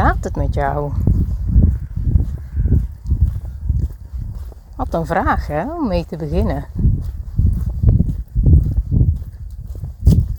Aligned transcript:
Gaat 0.00 0.24
het 0.24 0.36
met 0.36 0.54
jou? 0.54 0.92
Wat 4.76 4.94
een 4.94 5.06
vraag 5.06 5.46
hè, 5.46 5.72
om 5.72 5.88
mee 5.88 6.06
te 6.06 6.16
beginnen. 6.16 6.64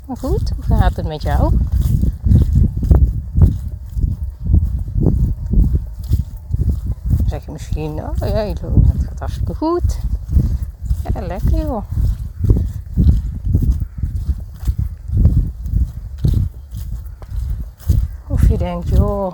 Maar 0.06 0.18
goed, 0.18 0.54
hoe 0.56 0.64
gaat 0.64 0.96
het 0.96 1.08
met 1.08 1.22
jou? 1.22 1.58
zeg 7.26 7.46
je 7.46 7.52
misschien, 7.52 7.92
oh 7.92 8.14
ja, 8.18 8.28
het 8.28 8.60
gaat 9.08 9.20
hartstikke 9.20 9.56
goed. 9.56 10.00
Ja, 11.14 11.22
lekker 11.22 11.58
joh. 11.58 11.84
Of 18.28 18.48
je 18.48 18.58
denkt, 18.58 18.90
joh, 18.90 19.34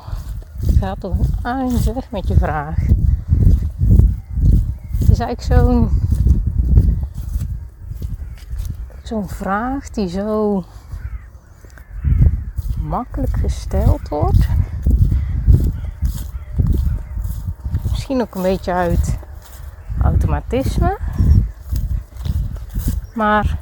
gaat 0.78 1.00
toch 1.00 1.18
een 1.20 1.44
eind 1.44 1.84
weg 1.84 2.12
met 2.12 2.28
je 2.28 2.36
vraag. 2.36 2.78
Het 5.00 5.10
is 5.10 5.20
eigenlijk 5.20 5.42
zo'n 5.42 5.90
zo'n 9.04 9.28
vraag 9.28 9.90
die 9.90 10.10
zo 10.10 10.64
makkelijk 12.80 13.38
gesteld 13.38 14.08
wordt. 14.10 14.48
Misschien 17.90 18.22
ook 18.22 18.36
een 18.36 18.42
beetje 18.42 18.74
uit 18.74 19.18
automatisme. 20.02 20.98
Maar 23.14 23.58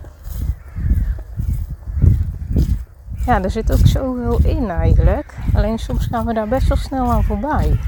ja, 3.26 3.44
er 3.44 3.52
zit 3.52 3.72
ook 3.72 3.88
zoveel 3.88 4.40
in 4.44 4.70
eigenlijk. 4.70 5.25
Alleen 5.56 5.80
soms 5.80 6.06
gaan 6.06 6.26
we 6.26 6.34
daar 6.34 6.48
best 6.48 6.68
wel 6.68 6.78
snel 6.78 7.12
aan 7.12 7.24
voorbij. 7.24 7.80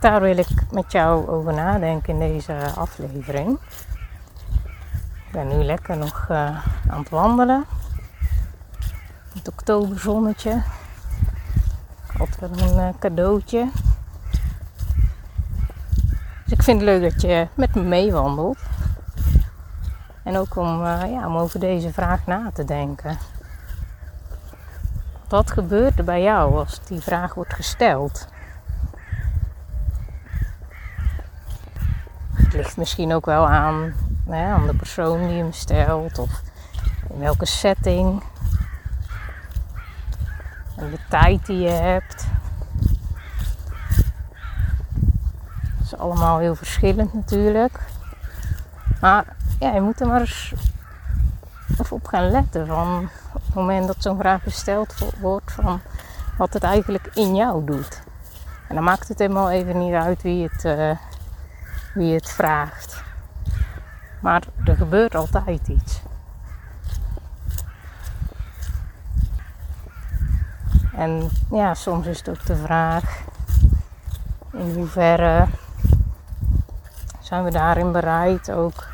Daar 0.00 0.20
wil 0.20 0.38
ik 0.38 0.48
met 0.70 0.92
jou 0.92 1.28
over 1.28 1.54
nadenken 1.54 2.12
in 2.12 2.18
deze 2.18 2.54
aflevering. 2.76 3.58
Ik 5.26 5.32
ben 5.32 5.48
nu 5.48 5.64
lekker 5.64 5.96
nog 5.96 6.26
uh, 6.30 6.38
aan 6.88 6.98
het 6.98 7.08
wandelen. 7.08 7.64
Het 9.34 9.48
oktoberzonnetje. 9.48 10.62
Altijd 12.18 12.60
een 12.60 12.76
uh, 12.76 12.88
cadeautje. 12.98 13.70
Dus 16.44 16.52
ik 16.52 16.62
vind 16.62 16.80
het 16.80 16.88
leuk 16.88 17.12
dat 17.12 17.22
je 17.22 17.48
met 17.54 17.74
me 17.74 17.82
meewandelt. 17.82 18.58
En 20.22 20.36
ook 20.36 20.56
om, 20.56 20.84
uh, 20.84 21.02
ja, 21.10 21.26
om 21.26 21.36
over 21.36 21.60
deze 21.60 21.92
vraag 21.92 22.26
na 22.26 22.50
te 22.54 22.64
denken. 22.64 23.18
Wat 25.32 25.50
gebeurt 25.50 25.98
er 25.98 26.04
bij 26.04 26.22
jou 26.22 26.58
als 26.58 26.80
die 26.84 27.00
vraag 27.00 27.34
wordt 27.34 27.54
gesteld? 27.54 28.26
Het 32.32 32.52
ligt 32.52 32.76
misschien 32.76 33.12
ook 33.12 33.26
wel 33.26 33.48
aan, 33.48 33.94
aan 34.30 34.66
de 34.66 34.74
persoon 34.74 35.28
die 35.28 35.38
hem 35.38 35.52
stelt 35.52 36.18
of 36.18 36.42
in 37.12 37.18
welke 37.18 37.46
setting. 37.46 38.22
En 40.76 40.90
de 40.90 40.98
tijd 41.08 41.46
die 41.46 41.58
je 41.58 41.70
hebt. 41.70 42.26
Dat 45.78 45.84
is 45.84 45.96
allemaal 45.96 46.38
heel 46.38 46.54
verschillend 46.54 47.14
natuurlijk. 47.14 47.80
Maar 49.00 49.24
ja, 49.58 49.74
je 49.74 49.80
moet 49.80 50.00
er 50.00 50.06
maar 50.06 50.20
eens 50.20 50.54
even 51.78 51.96
op 51.96 52.06
gaan 52.06 52.30
letten. 52.30 52.66
Van 52.66 53.08
moment 53.54 53.86
dat 53.86 53.96
zo'n 53.98 54.18
vraag 54.18 54.42
gesteld 54.42 54.94
wordt, 55.20 55.52
van 55.52 55.80
wat 56.38 56.52
het 56.52 56.62
eigenlijk 56.62 57.10
in 57.14 57.34
jou 57.34 57.64
doet. 57.64 58.02
En 58.68 58.74
dan 58.74 58.84
maakt 58.84 59.08
het 59.08 59.18
helemaal 59.18 59.50
even 59.50 59.78
niet 59.78 59.94
uit 59.94 60.22
wie 60.22 60.48
het, 60.48 60.64
uh, 60.64 60.96
wie 61.94 62.14
het 62.14 62.28
vraagt. 62.28 63.02
Maar 64.20 64.42
er 64.64 64.76
gebeurt 64.76 65.14
altijd 65.14 65.68
iets. 65.68 66.00
En 70.96 71.30
ja, 71.50 71.74
soms 71.74 72.06
is 72.06 72.18
het 72.18 72.28
ook 72.28 72.46
de 72.46 72.56
vraag 72.56 73.22
in 74.52 74.74
hoeverre 74.74 75.46
zijn 77.20 77.44
we 77.44 77.50
daarin 77.50 77.92
bereid 77.92 78.50
ook 78.50 78.86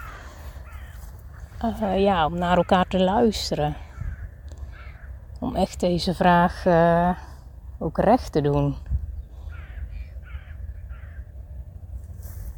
uh, 1.64 2.00
ja, 2.00 2.26
om 2.26 2.38
naar 2.38 2.56
elkaar 2.56 2.86
te 2.86 2.98
luisteren. 2.98 3.76
Echt 5.58 5.80
deze 5.80 6.14
vraag 6.14 6.64
uh, 6.66 7.10
ook 7.78 7.98
recht 7.98 8.32
te 8.32 8.40
doen. 8.40 8.76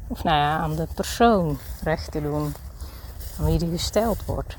Of 0.07 0.23
nou 0.23 0.37
ja, 0.37 0.57
aan 0.57 0.75
de 0.75 0.87
persoon 0.95 1.57
recht 1.83 2.11
te 2.11 2.21
doen. 2.21 2.53
Aan 3.39 3.45
wie 3.45 3.59
die 3.59 3.69
gesteld 3.69 4.25
wordt. 4.25 4.57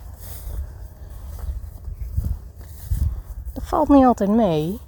Dat 3.52 3.64
valt 3.64 3.88
niet 3.88 4.04
altijd 4.04 4.30
mee. 4.30 4.80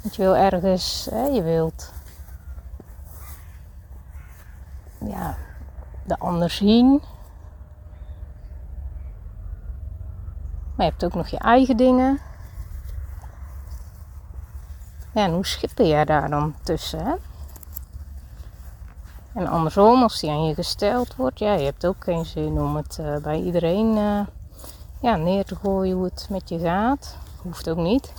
Want 0.00 0.16
je 0.16 0.22
wil 0.22 0.36
ergens, 0.36 1.08
hè, 1.10 1.24
je 1.24 1.42
wilt 1.42 1.92
ja, 4.98 5.36
de 6.04 6.18
ander 6.18 6.50
zien. 6.50 7.02
Maar 10.76 10.86
je 10.86 10.92
hebt 10.92 11.04
ook 11.04 11.14
nog 11.14 11.28
je 11.28 11.38
eigen 11.38 11.76
dingen. 11.76 12.20
Ja, 15.14 15.24
en 15.24 15.32
hoe 15.32 15.46
schipper 15.46 15.86
jij 15.86 16.04
daar 16.04 16.30
dan 16.30 16.54
tussen? 16.62 17.18
En 19.32 19.46
andersom, 19.46 20.02
als 20.02 20.20
die 20.20 20.30
aan 20.30 20.46
je 20.46 20.54
gesteld 20.54 21.16
wordt, 21.16 21.38
ja, 21.38 21.54
je 21.54 21.64
hebt 21.64 21.86
ook 21.86 22.04
geen 22.04 22.24
zin 22.24 22.60
om 22.60 22.76
het 22.76 22.98
uh, 23.00 23.16
bij 23.16 23.40
iedereen 23.40 23.96
uh, 23.96 24.20
ja, 25.00 25.16
neer 25.16 25.44
te 25.44 25.56
gooien 25.56 25.96
hoe 25.96 26.04
het 26.04 26.26
met 26.30 26.48
je 26.48 26.58
gaat. 26.58 27.18
Hoeft 27.42 27.68
ook 27.68 27.76
niet. 27.76 28.12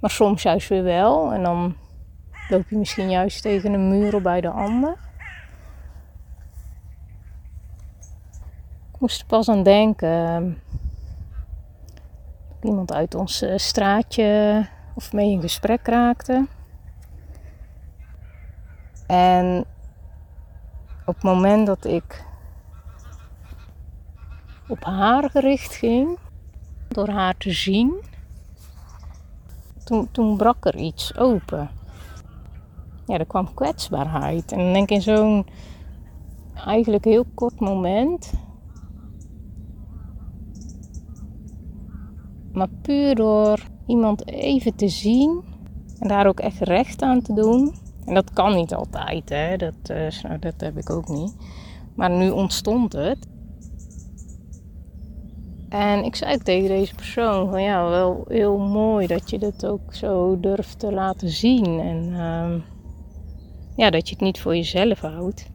Maar 0.00 0.10
soms 0.10 0.42
juist 0.42 0.68
weer 0.68 0.82
wel. 0.82 1.32
En 1.32 1.42
dan 1.42 1.76
loop 2.48 2.68
je 2.68 2.76
misschien 2.76 3.10
juist 3.10 3.42
tegen 3.42 3.72
een 3.72 3.88
muur 3.88 4.14
op 4.14 4.22
bij 4.22 4.40
de 4.40 4.50
ander. 4.50 5.03
Moest 9.04 9.26
pas 9.26 9.48
aan 9.48 9.62
denken. 9.62 10.62
Iemand 12.62 12.92
uit 12.92 13.14
ons 13.14 13.42
eh, 13.42 13.56
straatje 13.56 14.66
of 14.94 15.12
mee 15.12 15.30
in 15.30 15.40
gesprek 15.40 15.86
raakte. 15.86 16.46
En 19.06 19.64
op 21.06 21.14
het 21.14 21.22
moment 21.22 21.66
dat 21.66 21.84
ik 21.84 22.24
op 24.68 24.84
haar 24.84 25.30
gericht 25.30 25.74
ging, 25.74 26.18
door 26.88 27.08
haar 27.08 27.36
te 27.36 27.52
zien, 27.52 27.94
toen, 29.84 30.08
toen 30.10 30.36
brak 30.36 30.64
er 30.64 30.76
iets 30.76 31.16
open 31.16 31.70
ja, 33.06 33.18
er 33.18 33.26
kwam 33.26 33.54
kwetsbaarheid. 33.54 34.52
En 34.52 34.58
dan 34.58 34.72
denk 34.72 34.90
ik 34.90 34.96
in 34.96 35.02
zo'n 35.02 35.46
eigenlijk 36.54 37.04
heel 37.04 37.24
kort 37.34 37.60
moment. 37.60 38.32
Maar 42.54 42.68
puur 42.82 43.14
door 43.14 43.60
iemand 43.86 44.28
even 44.28 44.76
te 44.76 44.88
zien 44.88 45.42
en 45.98 46.08
daar 46.08 46.26
ook 46.26 46.40
echt 46.40 46.60
recht 46.60 47.02
aan 47.02 47.22
te 47.22 47.34
doen. 47.34 47.74
En 48.04 48.14
dat 48.14 48.32
kan 48.32 48.54
niet 48.54 48.74
altijd, 48.74 49.28
hè? 49.28 49.56
Dat, 49.56 49.74
nou, 50.22 50.38
dat 50.38 50.54
heb 50.60 50.76
ik 50.76 50.90
ook 50.90 51.08
niet. 51.08 51.36
Maar 51.94 52.10
nu 52.10 52.30
ontstond 52.30 52.92
het. 52.92 53.26
En 55.68 56.04
ik 56.04 56.16
zei 56.16 56.38
tegen 56.38 56.68
deze 56.68 56.94
persoon 56.94 57.50
van 57.50 57.62
ja, 57.62 57.88
wel 57.88 58.24
heel 58.28 58.58
mooi 58.58 59.06
dat 59.06 59.30
je 59.30 59.38
dat 59.38 59.66
ook 59.66 59.94
zo 59.94 60.40
durft 60.40 60.78
te 60.78 60.92
laten 60.92 61.28
zien. 61.28 61.80
En 61.80 62.04
uh, 62.08 62.54
ja, 63.76 63.90
dat 63.90 64.08
je 64.08 64.14
het 64.14 64.24
niet 64.24 64.40
voor 64.40 64.56
jezelf 64.56 65.00
houdt. 65.00 65.50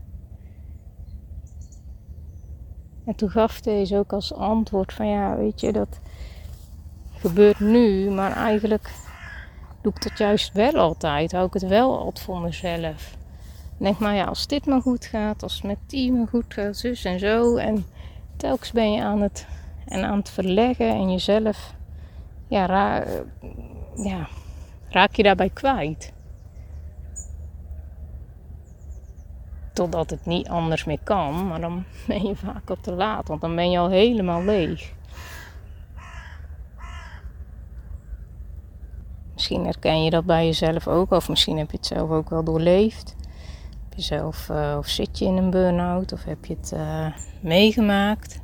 En 3.05 3.15
toen 3.15 3.29
gaf 3.29 3.61
deze 3.61 3.97
ook 3.97 4.13
als 4.13 4.33
antwoord 4.33 4.93
van 4.93 5.07
ja, 5.07 5.37
weet 5.37 5.59
je, 5.59 5.71
dat 5.71 5.99
gebeurt 7.19 7.59
nu, 7.59 8.09
maar 8.09 8.31
eigenlijk 8.31 8.89
doe 9.81 9.93
ik 9.95 10.03
dat 10.03 10.17
juist 10.17 10.53
wel 10.53 10.73
altijd. 10.73 11.31
Hou 11.31 11.45
ik 11.45 11.53
het 11.53 11.67
wel 11.67 11.99
altijd 11.99 12.25
voor 12.25 12.41
mezelf. 12.41 13.17
Denk 13.77 13.99
maar 13.99 14.15
ja, 14.15 14.25
als 14.25 14.47
dit 14.47 14.65
maar 14.65 14.81
goed 14.81 15.05
gaat, 15.05 15.43
als 15.43 15.53
het 15.53 15.63
met 15.63 15.77
die 15.87 16.25
goed 16.29 16.53
gaat, 16.53 16.77
zus 16.77 17.05
en 17.05 17.19
zo. 17.19 17.55
En 17.55 17.85
telkens 18.37 18.71
ben 18.71 18.91
je 18.91 19.03
aan 19.03 19.21
het, 19.21 19.47
en 19.85 20.03
aan 20.03 20.17
het 20.17 20.29
verleggen 20.29 20.89
en 20.89 21.11
jezelf, 21.11 21.73
ja, 22.47 23.03
ja, 23.95 24.27
raak 24.89 25.15
je 25.15 25.23
daarbij 25.23 25.49
kwijt. 25.49 26.13
Totdat 29.73 30.09
het 30.09 30.25
niet 30.25 30.47
anders 30.47 30.83
meer 30.85 30.99
kan, 31.03 31.47
maar 31.47 31.61
dan 31.61 31.83
ben 32.07 32.23
je 32.23 32.35
vaak 32.35 32.69
al 32.69 32.77
te 32.81 32.91
laat, 32.91 33.27
want 33.27 33.41
dan 33.41 33.55
ben 33.55 33.71
je 33.71 33.79
al 33.79 33.89
helemaal 33.89 34.43
leeg. 34.43 34.97
Misschien 39.39 39.65
herken 39.65 40.03
je 40.03 40.09
dat 40.09 40.25
bij 40.25 40.45
jezelf 40.45 40.87
ook, 40.87 41.11
of 41.11 41.29
misschien 41.29 41.57
heb 41.57 41.71
je 41.71 41.77
het 41.77 41.85
zelf 41.85 42.09
ook 42.09 42.29
wel 42.29 42.43
doorleefd. 42.43 43.15
Heb 43.83 43.93
je 43.95 44.01
zelf, 44.01 44.49
uh, 44.49 44.75
of 44.77 44.87
zit 44.87 45.19
je 45.19 45.25
in 45.25 45.37
een 45.37 45.49
burn-out, 45.49 46.13
of 46.13 46.23
heb 46.23 46.45
je 46.45 46.55
het 46.59 46.71
uh, 46.75 47.05
meegemaakt? 47.41 48.41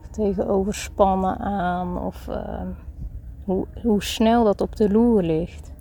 Of 0.00 0.08
tegen 0.10 0.48
overspannen 0.48 1.38
aan, 1.38 1.98
of 1.98 2.26
uh, 2.28 2.60
hoe, 3.44 3.66
hoe 3.82 4.02
snel 4.02 4.44
dat 4.44 4.60
op 4.60 4.76
de 4.76 4.90
loer 4.90 5.22
ligt. 5.22 5.72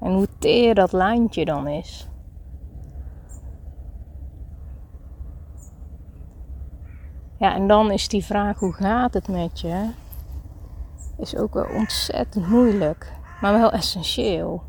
En 0.00 0.12
hoe 0.12 0.28
teer 0.38 0.74
dat 0.74 0.92
lijntje 0.92 1.44
dan 1.44 1.66
is. 1.66 2.08
Ja, 7.36 7.54
en 7.54 7.66
dan 7.66 7.90
is 7.90 8.08
die 8.08 8.24
vraag: 8.24 8.58
hoe 8.58 8.72
gaat 8.72 9.14
het 9.14 9.28
met 9.28 9.60
je? 9.60 9.90
Is 11.20 11.36
ook 11.36 11.54
wel 11.54 11.66
ontzettend 11.74 12.48
moeilijk, 12.48 13.12
maar 13.40 13.52
wel 13.52 13.72
essentieel. 13.72 14.62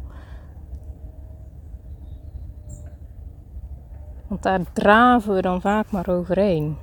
Want 4.28 4.44
daar 4.44 4.74
draven 4.74 5.36
we 5.36 5.42
dan 5.42 5.62
vaak 5.62 5.92
maar 5.92 6.10
overheen. 6.10 6.78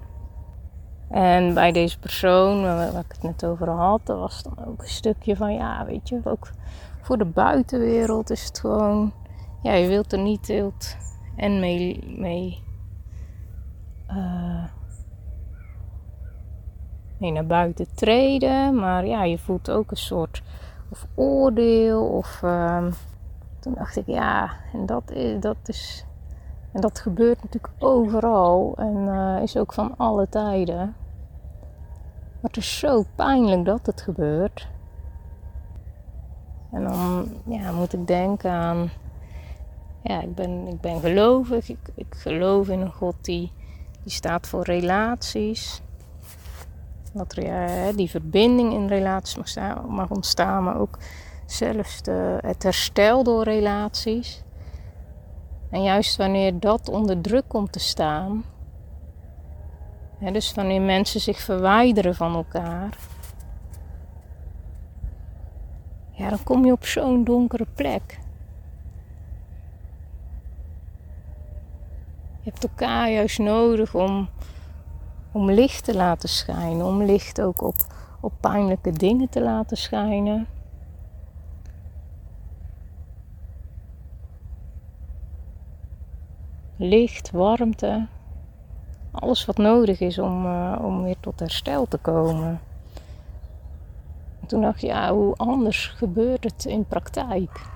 En 1.10 1.54
bij 1.54 1.72
deze 1.72 1.98
persoon 1.98 2.62
waar 2.62 2.88
ik 2.88 3.04
het 3.08 3.22
net 3.22 3.44
over 3.44 3.68
had, 3.68 4.00
was 4.04 4.42
dan 4.42 4.66
ook 4.66 4.82
een 4.82 4.88
stukje 4.88 5.36
van 5.36 5.54
ja, 5.54 5.84
weet 5.86 6.08
je, 6.08 6.20
ook 6.24 6.50
voor 7.00 7.18
de 7.18 7.24
buitenwereld 7.24 8.30
is 8.30 8.44
het 8.44 8.60
gewoon, 8.60 9.12
ja, 9.62 9.72
je 9.72 9.88
wilt 9.88 10.12
er 10.12 10.18
niet 10.18 10.46
wilt 10.46 10.96
en 11.36 11.60
mee, 11.60 12.14
mee, 12.18 12.62
uh, 14.10 14.64
mee 17.18 17.32
naar 17.32 17.46
buiten 17.46 17.86
treden, 17.94 18.74
maar 18.74 19.06
ja, 19.06 19.24
je 19.24 19.38
voelt 19.38 19.70
ook 19.70 19.90
een 19.90 19.96
soort 19.96 20.42
of 20.90 21.06
oordeel 21.14 22.06
of 22.06 22.40
uh, 22.44 22.86
toen 23.60 23.74
dacht 23.74 23.96
ik 23.96 24.06
ja, 24.06 24.50
en 24.72 24.86
dat 24.86 25.10
is, 25.10 25.40
dat 25.40 25.56
is 25.64 26.06
en 26.72 26.80
dat 26.80 27.00
gebeurt 27.00 27.42
natuurlijk 27.42 27.72
overal 27.78 28.74
en 28.76 28.96
uh, 28.96 29.42
is 29.42 29.56
ook 29.56 29.72
van 29.72 29.94
alle 29.96 30.28
tijden. 30.28 30.76
Maar 32.40 32.50
het 32.50 32.56
is 32.56 32.78
zo 32.78 33.04
pijnlijk 33.14 33.64
dat 33.64 33.86
het 33.86 34.00
gebeurt. 34.00 34.68
En 36.72 36.84
dan 36.84 37.28
ja, 37.44 37.72
moet 37.72 37.92
ik 37.92 38.06
denken 38.06 38.50
aan, 38.50 38.90
ja, 40.02 40.20
ik 40.20 40.34
ben, 40.34 40.66
ik 40.66 40.80
ben 40.80 41.00
gelovig. 41.00 41.68
Ik, 41.68 41.78
ik 41.94 42.14
geloof 42.14 42.68
in 42.68 42.80
een 42.80 42.92
God 42.92 43.14
die, 43.20 43.52
die 44.02 44.12
staat 44.12 44.46
voor 44.46 44.62
relaties. 44.62 45.82
Dat 47.12 47.34
ja, 47.34 47.92
die 47.92 48.10
verbinding 48.10 48.72
in 48.72 48.86
relaties 48.86 49.36
mag, 49.36 49.48
staan, 49.48 49.88
mag 49.88 50.10
ontstaan, 50.10 50.64
maar 50.64 50.80
ook 50.80 50.98
zelfs 51.46 52.00
het 52.40 52.62
herstel 52.62 53.24
door 53.24 53.44
relaties. 53.44 54.42
En 55.70 55.82
juist 55.82 56.16
wanneer 56.16 56.60
dat 56.60 56.88
onder 56.88 57.20
druk 57.20 57.44
komt 57.48 57.72
te 57.72 57.78
staan, 57.78 58.44
dus 60.32 60.54
wanneer 60.54 60.82
mensen 60.82 61.20
zich 61.20 61.40
verwijderen 61.40 62.14
van 62.14 62.34
elkaar, 62.34 62.96
ja, 66.10 66.28
dan 66.28 66.42
kom 66.44 66.64
je 66.64 66.72
op 66.72 66.86
zo'n 66.86 67.24
donkere 67.24 67.66
plek. 67.74 68.18
Je 72.40 72.50
hebt 72.50 72.62
elkaar 72.62 73.10
juist 73.10 73.38
nodig 73.38 73.94
om, 73.94 74.28
om 75.32 75.50
licht 75.50 75.84
te 75.84 75.94
laten 75.94 76.28
schijnen, 76.28 76.86
om 76.86 77.02
licht 77.02 77.40
ook 77.40 77.62
op, 77.62 77.74
op 78.20 78.32
pijnlijke 78.40 78.92
dingen 78.92 79.28
te 79.28 79.42
laten 79.42 79.76
schijnen. 79.76 80.46
Licht, 86.76 87.30
warmte, 87.30 88.06
alles 89.10 89.44
wat 89.44 89.56
nodig 89.56 90.00
is 90.00 90.18
om, 90.18 90.46
uh, 90.46 90.78
om 90.82 91.02
weer 91.02 91.20
tot 91.20 91.40
herstel 91.40 91.86
te 91.86 91.98
komen 91.98 92.60
toen 94.48 94.60
dacht 94.60 94.82
ik, 94.82 94.88
ja, 94.88 95.12
hoe 95.12 95.34
anders 95.36 95.86
gebeurt 95.86 96.44
het 96.44 96.64
in 96.64 96.84
praktijk? 96.84 97.66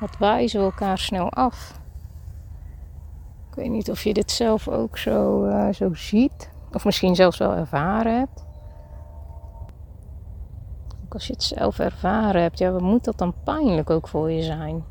Wat 0.00 0.18
wijzen 0.18 0.60
we 0.60 0.66
elkaar 0.66 0.98
snel 0.98 1.30
af? 1.30 1.80
Ik 3.56 3.62
weet 3.62 3.70
niet 3.70 3.90
of 3.90 4.02
je 4.02 4.12
dit 4.12 4.30
zelf 4.30 4.68
ook 4.68 4.98
zo, 4.98 5.46
uh, 5.46 5.72
zo 5.72 5.94
ziet, 5.94 6.50
of 6.72 6.84
misschien 6.84 7.14
zelfs 7.14 7.38
wel 7.38 7.54
ervaren 7.54 8.18
hebt. 8.18 8.44
Ook 11.04 11.14
als 11.14 11.26
je 11.26 11.32
het 11.32 11.42
zelf 11.42 11.78
ervaren 11.78 12.42
hebt, 12.42 12.58
ja, 12.58 12.70
wat 12.70 12.80
moet 12.80 13.04
dat 13.04 13.18
dan 13.18 13.34
pijnlijk 13.44 13.90
ook 13.90 14.08
voor 14.08 14.30
je 14.30 14.42
zijn? 14.42 14.84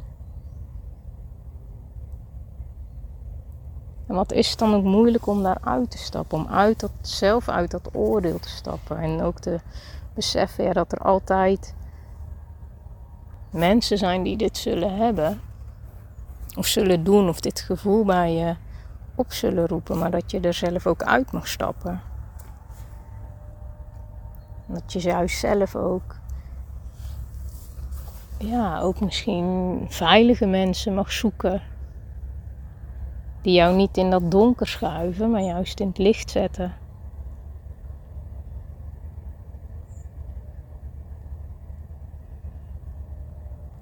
En 4.07 4.15
wat 4.15 4.31
is 4.31 4.49
het 4.49 4.59
dan 4.59 4.73
ook 4.73 4.83
moeilijk 4.83 5.27
om 5.27 5.43
daar 5.43 5.59
uit 5.61 5.91
te 5.91 5.97
stappen, 5.97 6.37
om 6.37 6.47
uit 6.47 6.79
dat, 6.79 6.91
zelf 7.01 7.49
uit 7.49 7.71
dat 7.71 7.89
oordeel 7.93 8.39
te 8.39 8.49
stappen 8.49 8.97
en 8.97 9.21
ook 9.21 9.39
te 9.39 9.59
beseffen 10.13 10.63
ja, 10.63 10.73
dat 10.73 10.91
er 10.91 10.99
altijd 10.99 11.75
mensen 13.49 13.97
zijn 13.97 14.23
die 14.23 14.37
dit 14.37 14.57
zullen 14.57 14.95
hebben. 14.95 15.41
Of 16.55 16.65
zullen 16.67 17.03
doen, 17.03 17.29
of 17.29 17.39
dit 17.39 17.59
gevoel 17.59 18.05
bij 18.05 18.33
je 18.33 18.55
op 19.15 19.33
zullen 19.33 19.67
roepen, 19.67 19.97
maar 19.97 20.11
dat 20.11 20.31
je 20.31 20.39
er 20.39 20.53
zelf 20.53 20.87
ook 20.87 21.03
uit 21.03 21.31
mag 21.31 21.47
stappen. 21.47 22.01
Dat 24.67 24.93
je 24.93 24.99
juist 24.99 25.39
zelf 25.39 25.75
ook, 25.75 26.15
ja, 28.37 28.79
ook 28.79 28.99
misschien 28.99 29.79
veilige 29.89 30.45
mensen 30.45 30.93
mag 30.93 31.11
zoeken. 31.11 31.61
Die 33.41 33.53
jou 33.53 33.75
niet 33.75 33.97
in 33.97 34.09
dat 34.09 34.31
donker 34.31 34.67
schuiven, 34.67 35.31
maar 35.31 35.41
juist 35.41 35.79
in 35.79 35.87
het 35.87 35.97
licht 35.97 36.31
zetten. 36.31 36.73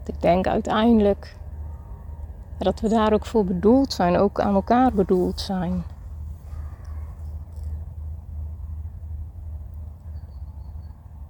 Ik 0.05 0.21
denk 0.21 0.47
uiteindelijk 0.47 1.35
dat 2.63 2.79
we 2.79 2.89
daar 2.89 3.13
ook 3.13 3.25
voor 3.25 3.45
bedoeld 3.45 3.93
zijn, 3.93 4.17
ook 4.17 4.39
aan 4.39 4.53
elkaar 4.53 4.93
bedoeld 4.93 5.39
zijn. 5.39 5.83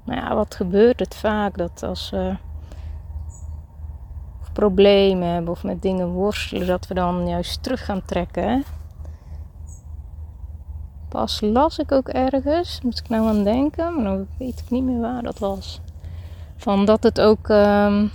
Maar 0.06 0.16
ja, 0.16 0.36
wat 0.36 0.56
gebeurt 0.56 1.00
het 1.00 1.16
vaak 1.16 1.58
dat 1.58 1.84
als 1.84 2.10
we 2.10 2.36
problemen 4.54 5.28
hebben 5.28 5.52
of 5.52 5.64
met 5.64 5.82
dingen 5.82 6.08
worstelen, 6.08 6.68
dat 6.68 6.88
we 6.88 6.94
dan 6.94 7.28
juist 7.28 7.64
terug 7.64 7.86
gaan 7.86 8.06
trekken. 8.06 8.64
Pas 11.10 11.42
las 11.42 11.80
ik 11.80 11.92
ook 11.92 12.08
ergens, 12.08 12.82
moet 12.82 13.00
ik 13.00 13.10
nou 13.10 13.28
aan 13.28 13.44
denken, 13.44 13.96
maar 13.96 14.04
dan 14.04 14.28
weet 14.38 14.60
ik 14.60 14.70
niet 14.70 14.84
meer 14.84 15.00
waar 15.00 15.24
dat 15.24 15.40
was. 15.40 15.82
Van 16.56 16.86
dat 16.86 17.04
het 17.04 17.22
ook. 17.22 17.50
Um, 17.50 18.12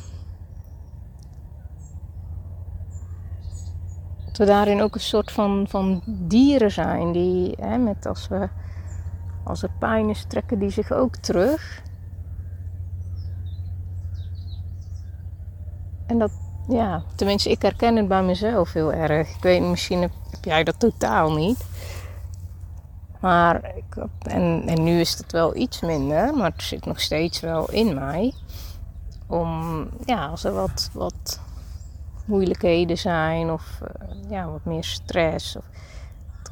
we 4.39 4.45
daarin 4.45 4.83
ook 4.83 4.95
een 4.95 5.01
soort 5.01 5.33
van, 5.33 5.67
van 5.69 6.03
dieren 6.07 6.71
zijn. 6.71 7.13
Die, 7.13 7.55
hè, 7.61 7.79
met 7.79 8.07
als, 8.07 8.29
we, 8.29 8.49
als 9.45 9.63
er 9.63 9.71
pijn 9.79 10.09
is, 10.09 10.25
trekken 10.29 10.59
die 10.59 10.71
zich 10.71 10.93
ook 10.93 11.17
terug. 11.17 11.83
En 16.07 16.19
dat, 16.19 16.31
ja, 16.69 17.03
tenminste, 17.15 17.51
ik 17.51 17.63
herken 17.63 17.97
het 17.97 18.09
bij 18.09 18.23
mezelf 18.23 18.73
heel 18.73 18.93
erg. 18.93 19.35
Ik 19.35 19.43
weet, 19.43 19.63
misschien 19.63 20.01
heb, 20.01 20.13
jij 20.41 20.65
dat 20.65 20.81
totaal 20.81 21.33
niet. 21.33 21.65
Maar, 23.21 23.77
ik, 23.77 24.07
en, 24.23 24.63
en 24.67 24.85
nu 24.85 25.01
is 25.01 25.19
het 25.19 25.33
wel 25.33 25.57
iets 25.57 25.81
minder, 25.81 26.35
maar 26.35 26.51
het 26.51 26.63
zit 26.63 26.85
nog 26.85 27.01
steeds 27.01 27.41
wel 27.41 27.71
in 27.71 27.95
mij. 27.95 28.35
Om, 29.27 29.89
ja, 30.05 30.27
als 30.27 30.45
er 30.45 30.53
wat, 30.53 30.91
wat 30.93 31.41
moeilijkheden 32.29 32.99
zijn 32.99 33.51
of 33.51 33.81
uh, 33.83 34.31
ja, 34.31 34.51
wat 34.51 34.65
meer 34.65 34.85
stress. 34.85 35.57
Of 35.57 35.65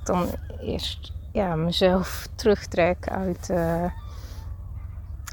dan 0.04 0.26
eerst 0.60 1.12
ja, 1.32 1.54
mezelf 1.54 2.26
terugtrek 2.34 3.08
uit, 3.08 3.48
uh, 3.50 3.84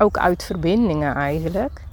ook 0.02 0.18
uit 0.18 0.44
verbindingen 0.44 1.16
eigenlijk. 1.16 1.86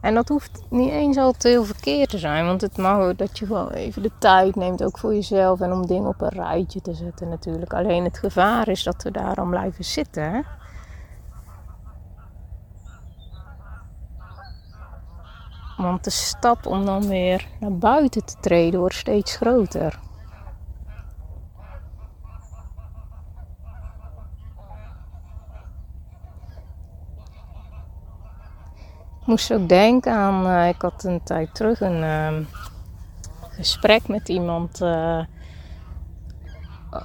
En 0.00 0.14
dat 0.14 0.28
hoeft 0.28 0.62
niet 0.70 0.90
eens 0.90 1.16
altijd 1.16 1.42
heel 1.42 1.64
verkeerd 1.64 2.10
te 2.10 2.18
zijn, 2.18 2.46
want 2.46 2.60
het 2.60 2.76
mag 2.76 3.16
dat 3.16 3.38
je 3.38 3.46
gewoon 3.46 3.70
even 3.70 4.02
de 4.02 4.10
tijd 4.18 4.56
neemt, 4.56 4.84
ook 4.84 4.98
voor 4.98 5.14
jezelf 5.14 5.60
en 5.60 5.72
om 5.72 5.86
dingen 5.86 6.08
op 6.08 6.20
een 6.20 6.28
rijtje 6.28 6.80
te 6.80 6.94
zetten 6.94 7.28
natuurlijk. 7.28 7.72
Alleen 7.72 8.04
het 8.04 8.18
gevaar 8.18 8.68
is 8.68 8.82
dat 8.82 9.02
we 9.02 9.10
daar 9.10 9.34
dan 9.34 9.50
blijven 9.50 9.84
zitten. 9.84 10.32
Hè? 10.32 10.40
Want 15.82 16.04
de 16.04 16.10
stap 16.10 16.66
om 16.66 16.84
dan 16.84 17.06
weer 17.08 17.48
naar 17.60 17.78
buiten 17.78 18.24
te 18.24 18.34
treden 18.40 18.80
wordt 18.80 18.94
steeds 18.94 19.36
groter. 19.36 19.98
Ik 29.20 29.28
moest 29.28 29.52
ook 29.52 29.68
denken 29.68 30.12
aan, 30.12 30.46
uh, 30.46 30.68
ik 30.68 30.82
had 30.82 31.04
een 31.04 31.22
tijd 31.22 31.54
terug 31.54 31.80
een 31.80 32.02
uh, 32.02 32.46
gesprek 33.48 34.08
met 34.08 34.28
iemand 34.28 34.80
uh, 34.80 35.24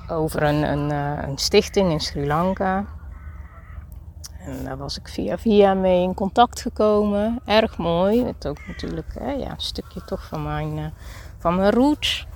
over 0.07 0.43
een, 0.43 0.63
een, 0.63 0.91
eh, 0.91 1.27
een, 1.27 1.37
stichting 1.37 1.91
in 1.91 1.99
Sri 1.99 2.27
Lanka. 2.27 2.85
En 4.47 4.63
daar 4.63 4.77
was 4.77 4.97
ik 4.97 5.07
via 5.07 5.37
via 5.37 5.73
mee 5.73 6.01
in 6.01 6.13
contact 6.13 6.61
gekomen. 6.61 7.39
Erg 7.45 7.77
mooi. 7.77 8.25
Het 8.25 8.47
ook 8.47 8.67
natuurlijk 8.67 9.13
hè, 9.19 9.31
ja, 9.31 9.49
een 9.49 9.59
stukje 9.61 10.01
toch 10.05 10.25
van 10.25 10.43
mijn, 10.43 10.93
van 11.37 11.55
mijn 11.55 11.71
roots. 11.71 12.27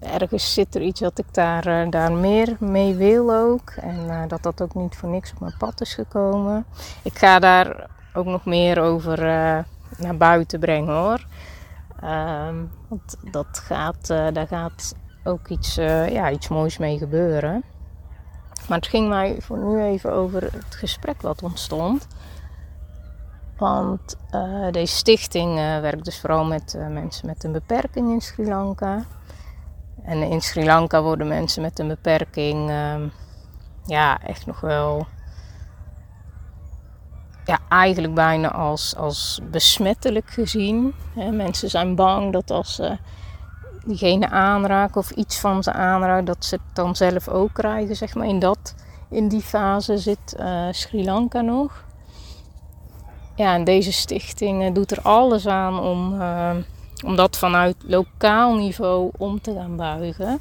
Ergens 0.00 0.54
zit 0.54 0.74
er 0.74 0.82
iets 0.82 1.00
dat 1.00 1.18
ik 1.18 1.34
daar, 1.34 1.90
daar 1.90 2.12
meer 2.12 2.56
mee 2.60 2.94
wil 2.94 3.34
ook. 3.34 3.70
En 3.70 4.28
dat 4.28 4.42
dat 4.42 4.62
ook 4.62 4.74
niet 4.74 4.96
voor 4.96 5.08
niks 5.08 5.32
op 5.32 5.40
mijn 5.40 5.54
pad 5.58 5.80
is 5.80 5.94
gekomen. 5.94 6.64
Ik 7.02 7.18
ga 7.18 7.38
daar 7.38 7.86
ook 8.14 8.26
nog 8.26 8.44
meer 8.44 8.80
over 8.80 9.18
uh, 9.18 9.58
naar 9.98 10.16
buiten 10.16 10.60
brengen 10.60 10.94
hoor. 10.94 11.26
Um, 12.04 12.70
want 12.88 13.16
dat 13.30 13.58
gaat, 13.64 14.10
uh, 14.10 14.26
daar 14.32 14.46
gaat 14.46 14.94
ook 15.24 15.48
iets, 15.48 15.78
uh, 15.78 16.08
ja, 16.08 16.30
iets 16.30 16.48
moois 16.48 16.78
mee 16.78 16.98
gebeuren. 16.98 17.64
Maar 18.68 18.78
het 18.78 18.86
ging 18.86 19.08
mij 19.08 19.36
voor 19.40 19.58
nu 19.58 19.82
even 19.82 20.12
over 20.12 20.42
het 20.42 20.74
gesprek 20.74 21.22
wat 21.22 21.42
ontstond. 21.42 22.06
Want 23.56 24.16
deze 24.70 24.94
stichting 24.94 25.54
werkt 25.54 26.04
dus 26.04 26.20
vooral 26.20 26.44
met 26.44 26.78
mensen 26.90 27.26
met 27.26 27.44
een 27.44 27.52
beperking 27.52 28.10
in 28.12 28.20
Sri 28.20 28.48
Lanka. 28.48 29.04
En 30.02 30.22
in 30.22 30.40
Sri 30.40 30.64
Lanka 30.64 31.02
worden 31.02 31.28
mensen 31.28 31.62
met 31.62 31.78
een 31.78 31.88
beperking 31.88 32.70
ehm, 32.70 33.08
ja, 33.84 34.22
echt 34.22 34.46
nog 34.46 34.60
wel 34.60 35.06
ja, 37.44 37.58
eigenlijk 37.68 38.14
bijna 38.14 38.52
als, 38.52 38.96
als 38.96 39.40
besmettelijk 39.50 40.30
gezien. 40.30 40.94
mensen 41.32 41.70
zijn 41.70 41.94
bang 41.94 42.32
dat 42.32 42.50
als 42.50 42.74
ze 42.74 42.98
diegene 43.88 44.28
aanraken 44.28 45.00
of 45.00 45.10
iets 45.10 45.40
van 45.40 45.62
ze 45.62 45.72
aanraken, 45.72 46.24
dat 46.24 46.44
ze 46.44 46.54
het 46.54 46.74
dan 46.74 46.96
zelf 46.96 47.28
ook 47.28 47.52
krijgen. 47.52 47.96
Zeg 47.96 48.14
maar. 48.14 48.26
in, 48.26 48.38
dat, 48.38 48.74
in 49.10 49.28
die 49.28 49.40
fase 49.40 49.98
zit 49.98 50.36
uh, 50.40 50.66
Sri 50.70 51.04
Lanka 51.04 51.40
nog. 51.40 51.84
Ja, 53.34 53.54
en 53.54 53.64
deze 53.64 53.92
stichting 53.92 54.62
uh, 54.62 54.74
doet 54.74 54.90
er 54.90 55.02
alles 55.02 55.46
aan 55.46 55.80
om, 55.80 56.20
uh, 56.20 56.50
om 57.04 57.16
dat 57.16 57.36
vanuit 57.36 57.76
lokaal 57.86 58.54
niveau 58.54 59.10
om 59.16 59.40
te 59.40 59.54
gaan 59.54 59.76
buigen. 59.76 60.38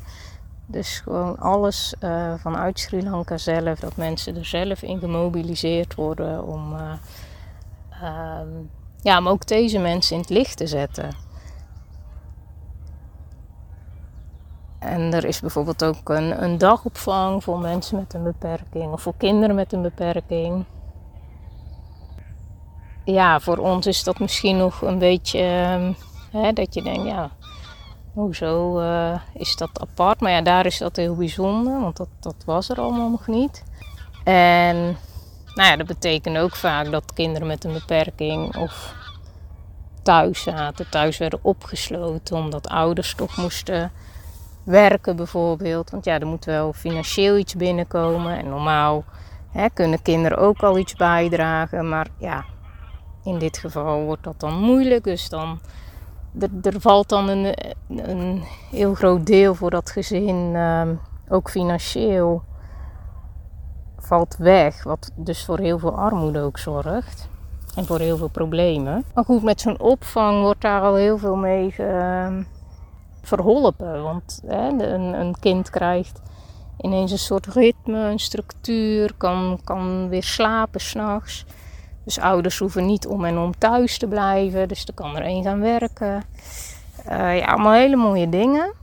Dus 0.66 1.00
gewoon 1.00 1.38
alles 1.39 1.94
vanuit 2.38 2.80
Sri 2.80 3.04
Lanka 3.04 3.38
zelf, 3.38 3.80
dat 3.80 3.96
mensen 3.96 4.36
er 4.36 4.46
zelf 4.46 4.82
in 4.82 5.00
gemobiliseerd 5.00 5.96
worden 5.96 6.44
om, 6.44 6.74
um, 8.04 8.70
ja, 9.01 9.18
om 9.18 9.27
ook 9.27 9.48
deze 9.48 9.80
mensen 9.80 10.16
in 10.16 10.22
het 10.22 10.30
licht 10.30 10.58
te 10.58 10.68
zetten. 10.68 11.26
En 14.79 15.13
er 15.13 15.25
is 15.25 15.39
bijvoorbeeld 15.39 15.84
ook 15.84 16.10
een, 16.10 16.43
een 16.43 16.57
dagopvang 16.57 17.43
voor 17.43 17.60
mensen 17.60 17.98
met 17.98 18.13
een 18.13 18.24
beperking 18.24 18.91
of 18.91 19.01
voor 19.01 19.13
kinderen 19.17 19.55
met 19.55 19.74
een 19.74 19.81
beperking. 19.81 20.65
Ja, 23.03 23.39
voor 23.39 23.57
ons 23.57 23.86
is 23.86 24.03
dat 24.03 24.19
misschien 24.19 24.57
nog 24.57 24.81
een 24.81 25.00
beetje 25.00 25.39
uh, 25.39 26.41
hè, 26.41 26.53
dat 26.53 26.74
je 26.74 26.81
denkt, 26.81 27.05
ja, 27.05 27.29
hoezo 28.13 28.79
uh, 28.79 29.19
is 29.34 29.55
dat 29.55 29.79
apart? 29.81 30.19
Maar 30.19 30.31
ja, 30.31 30.41
daar 30.41 30.65
is 30.65 30.77
dat 30.77 30.96
heel 30.96 31.15
bijzonder, 31.15 31.79
want 31.81 31.98
dat, 31.98 32.10
dat 32.19 32.36
was 32.46 32.69
er 32.69 32.81
allemaal 32.81 33.10
nog 33.10 33.27
niet. 33.27 33.63
En 34.24 34.75
nou 35.55 35.69
ja, 35.69 35.75
dat 35.75 35.88
betekent 35.88 36.38
ook 36.38 36.55
vaak 36.55 36.91
dat 36.91 37.13
kinderen 37.13 37.48
met 37.48 37.63
een 37.63 37.74
beperking 37.74 38.55
of 38.57 38.96
thuis 40.03 40.41
zaten, 40.41 40.89
thuis 40.89 41.17
werden 41.17 41.39
opgesloten 41.41 42.38
omdat 42.38 42.67
ouders 42.67 43.15
toch 43.15 43.38
moesten 43.38 43.91
werken 44.67 45.15
bijvoorbeeld. 45.15 45.89
Want 45.89 46.05
ja, 46.05 46.19
er 46.19 46.27
moet 46.27 46.45
wel 46.45 46.74
financieel 46.74 47.38
iets 47.38 47.55
binnenkomen 47.55 48.38
en 48.38 48.50
normaal 48.50 49.03
hè, 49.51 49.69
kunnen 49.74 50.01
kinderen 50.01 50.38
ook 50.38 50.63
al 50.63 50.77
iets 50.77 50.95
bijdragen, 50.95 51.89
maar 51.89 52.07
ja, 52.17 52.45
in 53.24 53.39
dit 53.39 53.57
geval 53.57 54.03
wordt 54.03 54.24
dat 54.24 54.39
dan 54.39 54.53
moeilijk, 54.53 55.03
dus 55.03 55.29
dan 55.29 55.59
er, 56.39 56.50
er 56.62 56.81
valt 56.81 57.09
dan 57.09 57.29
een, 57.29 57.53
een, 57.88 58.43
heel 58.71 58.93
groot 58.93 59.25
deel 59.25 59.55
voor 59.55 59.69
dat 59.69 59.91
gezin, 59.91 60.51
ehm, 60.55 60.95
ook 61.29 61.50
financieel, 61.50 62.43
valt 63.97 64.36
weg. 64.38 64.83
Wat 64.83 65.12
dus 65.15 65.45
voor 65.45 65.59
heel 65.59 65.79
veel 65.79 65.97
armoede 65.97 66.41
ook 66.41 66.57
zorgt. 66.57 67.29
En 67.75 67.86
voor 67.86 68.00
heel 68.00 68.17
veel 68.17 68.27
problemen. 68.27 69.03
Maar 69.13 69.25
goed, 69.25 69.43
met 69.43 69.62
zo'n 69.62 69.79
opvang 69.79 70.41
wordt 70.41 70.62
daar 70.62 70.81
al 70.81 70.95
heel 70.95 71.17
veel 71.17 71.36
mee 71.36 71.75
uh, 71.79 72.27
verholpen. 73.27 74.03
Want 74.03 74.41
hè, 74.48 74.67
een, 74.67 75.19
een, 75.19 75.39
kind 75.39 75.69
krijgt 75.69 76.22
ineens 76.81 77.12
een 77.12 77.19
soort 77.19 77.46
ritme, 77.46 78.00
een 78.00 78.19
structuur, 78.19 79.13
kan, 79.17 79.60
kan 79.63 80.10
weer 80.10 80.24
slapen 80.24 80.81
s'nachts. 80.81 81.46
Dus 82.03 82.19
ouders 82.19 82.57
hoeven 82.57 82.86
niet 82.86 83.07
om 83.07 83.25
en 83.25 83.38
om 83.38 83.57
thuis 83.57 83.98
te 83.98 84.07
blijven. 84.07 84.67
Dus 84.67 84.86
er 84.86 84.93
kan 84.93 85.15
er 85.15 85.24
één 85.24 85.43
gaan 85.43 85.60
werken. 85.60 86.24
Uh, 87.10 87.38
ja, 87.38 87.46
allemaal 87.46 87.74
hele 87.74 87.96
mooie 87.96 88.29
dingen. 88.29 88.74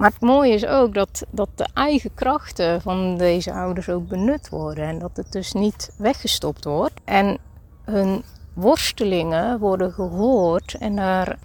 Maar 0.00 0.10
het 0.10 0.20
mooie 0.20 0.54
is 0.54 0.66
ook 0.66 0.94
dat, 0.94 1.26
dat 1.30 1.48
de 1.54 1.68
eigen 1.74 2.14
krachten 2.14 2.80
van 2.80 3.16
deze 3.16 3.52
ouders 3.52 3.88
ook 3.88 4.08
benut 4.08 4.48
worden. 4.48 4.84
En 4.84 4.98
dat 4.98 5.10
het 5.14 5.32
dus 5.32 5.52
niet 5.52 5.94
weggestopt 5.98 6.64
wordt. 6.64 7.00
En 7.04 7.38
hun 7.84 8.22
worstelingen 8.54 9.58
worden 9.58 9.92
gehoord. 9.92 10.76
En 10.78 10.96
daar 10.96 11.38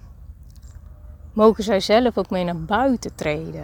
mogen 1.36 1.64
zij 1.64 1.80
zelf 1.80 2.18
ook 2.18 2.30
mee 2.30 2.44
naar 2.44 2.62
buiten 2.62 3.16
treden. 3.16 3.64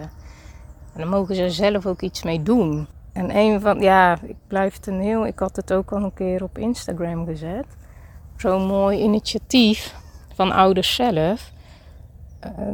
En 0.92 1.00
dan 1.00 1.08
mogen 1.08 1.34
zij 1.34 1.48
zelf 1.48 1.86
ook 1.86 2.00
iets 2.00 2.22
mee 2.22 2.42
doen. 2.42 2.86
En 3.12 3.36
een 3.36 3.60
van, 3.60 3.80
ja, 3.80 4.18
ik 4.22 4.36
blijf 4.46 4.74
het 4.74 4.86
een 4.86 5.00
heel, 5.00 5.26
ik 5.26 5.38
had 5.38 5.56
het 5.56 5.72
ook 5.72 5.92
al 5.92 6.02
een 6.02 6.14
keer 6.14 6.42
op 6.42 6.58
Instagram 6.58 7.26
gezet. 7.26 7.66
Zo'n 8.36 8.66
mooi 8.66 8.98
initiatief 8.98 9.94
van 10.34 10.52
ouders 10.52 10.94
zelf. 10.94 11.52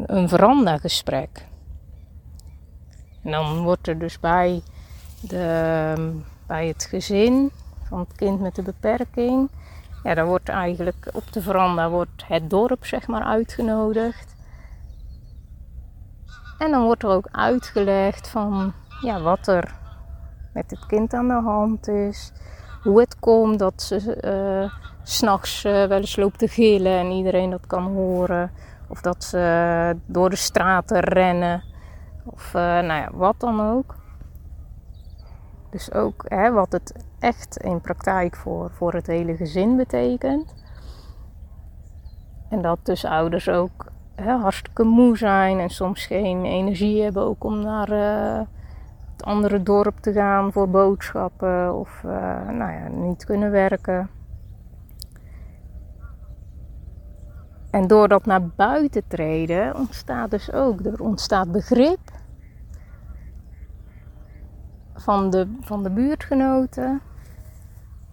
Een 0.06 0.28
veranda-gesprek. 0.28 1.46
En 3.22 3.30
dan 3.30 3.62
wordt 3.62 3.88
er 3.88 3.98
dus 3.98 4.20
bij, 4.20 4.62
de, 5.20 6.20
bij 6.46 6.66
het 6.66 6.84
gezin 6.84 7.50
van 7.82 7.98
het 7.98 8.12
kind 8.16 8.40
met 8.40 8.54
de 8.54 8.62
beperking. 8.62 9.48
Ja, 10.02 10.14
dan 10.14 10.26
wordt 10.26 10.48
eigenlijk 10.48 11.10
op 11.12 11.32
de 11.32 11.42
veranda 11.42 11.90
wordt 11.90 12.24
het 12.26 12.50
dorp 12.50 12.86
zeg 12.86 13.06
maar 13.06 13.22
uitgenodigd. 13.22 14.36
En 16.58 16.70
dan 16.70 16.84
wordt 16.84 17.02
er 17.02 17.08
ook 17.08 17.28
uitgelegd 17.30 18.28
van 18.28 18.72
ja, 19.00 19.20
wat 19.20 19.46
er 19.46 19.74
met 20.52 20.70
het 20.70 20.86
kind 20.86 21.14
aan 21.14 21.28
de 21.28 21.40
hand 21.42 21.88
is. 21.88 22.32
Hoe 22.82 23.00
het 23.00 23.18
komt 23.18 23.58
dat 23.58 23.82
ze 23.82 24.18
uh, 24.24 24.72
s'nachts 25.02 25.64
uh, 25.64 25.72
wel 25.72 25.98
eens 25.98 26.16
loopt 26.16 26.38
te 26.38 26.48
gillen 26.48 26.98
en 26.98 27.10
iedereen 27.10 27.50
dat 27.50 27.66
kan 27.66 27.84
horen. 27.84 28.50
Of 28.88 29.00
dat 29.00 29.24
ze 29.24 29.96
door 30.06 30.30
de 30.30 30.36
straten 30.36 31.00
rennen. 31.00 31.62
Of 32.24 32.46
uh, 32.46 32.62
nou 32.62 33.00
ja, 33.00 33.10
wat 33.12 33.34
dan 33.40 33.60
ook. 33.60 33.96
Dus 35.70 35.92
ook 35.92 36.24
hè, 36.28 36.52
wat 36.52 36.72
het 36.72 37.04
echt 37.18 37.56
in 37.56 37.80
praktijk 37.80 38.36
voor, 38.36 38.70
voor 38.70 38.92
het 38.92 39.06
hele 39.06 39.36
gezin 39.36 39.76
betekent. 39.76 40.54
En 42.48 42.62
dat 42.62 42.78
dus 42.82 43.04
ouders 43.04 43.48
ook 43.48 43.86
hartstikke 44.24 44.84
moe 44.84 45.16
zijn 45.16 45.58
en 45.58 45.70
soms 45.70 46.06
geen 46.06 46.44
energie 46.44 47.02
hebben 47.02 47.22
ook 47.22 47.44
om 47.44 47.60
naar 47.60 47.88
het 49.12 49.26
andere 49.26 49.62
dorp 49.62 49.98
te 50.00 50.12
gaan 50.12 50.52
voor 50.52 50.70
boodschappen 50.70 51.74
of 51.74 52.02
uh, 52.06 52.12
nou 52.48 52.72
ja, 52.72 52.88
niet 52.88 53.24
kunnen 53.24 53.50
werken. 53.50 54.10
En 57.70 57.86
door 57.86 58.08
dat 58.08 58.26
naar 58.26 58.46
buiten 58.46 59.02
treden 59.08 59.76
ontstaat 59.76 60.30
dus 60.30 60.52
ook, 60.52 60.80
er 60.80 61.02
ontstaat 61.02 61.52
begrip 61.52 62.00
van 64.94 65.30
de, 65.30 65.56
van 65.60 65.82
de 65.82 65.90
buurtgenoten. 65.90 67.00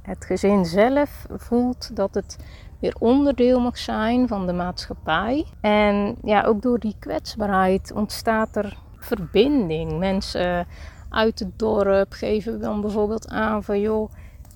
Het 0.05 0.25
gezin 0.25 0.65
zelf 0.65 1.25
voelt 1.29 1.95
dat 1.95 2.13
het 2.13 2.37
weer 2.79 2.95
onderdeel 2.99 3.59
mag 3.59 3.77
zijn 3.77 4.27
van 4.27 4.45
de 4.47 4.53
maatschappij. 4.53 5.45
En 5.61 6.15
ja, 6.23 6.43
ook 6.43 6.61
door 6.61 6.79
die 6.79 6.95
kwetsbaarheid 6.99 7.91
ontstaat 7.95 8.55
er 8.55 8.77
verbinding. 8.97 9.97
Mensen 9.97 10.67
uit 11.09 11.39
het 11.39 11.59
dorp 11.59 12.11
geven 12.13 12.61
dan 12.61 12.81
bijvoorbeeld 12.81 13.29
aan 13.29 13.63
van 13.63 13.79
joh, 13.79 14.11